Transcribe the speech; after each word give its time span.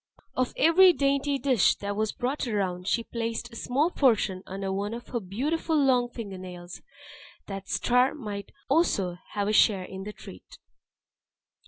Of 0.35 0.53
every 0.57 0.93
dainty 0.93 1.37
dish 1.37 1.75
that 1.75 1.95
was 1.95 2.11
brought 2.11 2.47
round, 2.47 2.87
she 2.87 3.03
placed 3.03 3.51
a 3.51 3.55
small 3.55 3.91
portion 3.91 4.41
under 4.47 4.73
one 4.73 4.95
of 4.95 5.09
her 5.09 5.19
beautiful 5.19 5.75
long 5.77 6.09
finger 6.09 6.39
nails, 6.39 6.81
that 7.45 7.69
Star 7.69 8.15
might 8.15 8.51
also 8.67 9.17
have 9.33 9.47
a 9.47 9.53
share 9.53 9.83
in 9.85 10.01
the 10.01 10.11
treat. 10.11 10.57